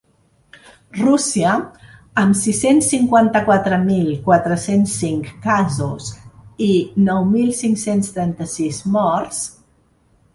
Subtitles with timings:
[0.99, 1.49] Rússia,
[2.21, 6.07] amb sis-cents cinquanta-quatre mil quatre-cents cinc casos
[6.69, 6.71] i
[7.11, 9.43] nou mil cinc-cents trenta-sis morts.